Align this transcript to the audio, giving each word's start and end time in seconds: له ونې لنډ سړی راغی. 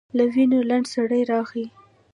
له 0.17 0.23
ونې 0.33 0.59
لنډ 0.69 0.85
سړی 0.93 1.21
راغی. 1.31 1.65